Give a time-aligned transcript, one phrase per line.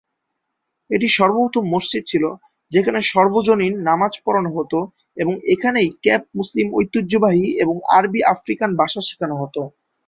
[0.89, 2.23] এটি সর্বপ্রথম মসজিদ ছিল,
[2.71, 4.73] যেখানে সর্বজনীন নামাজ পড়ানো হত
[5.17, 9.61] এবং এখানেই কেপ মুসলিম ঐতিহ্যবাহী এবং আরবি-আফ্রিকান ভাষা শেখানো হতো।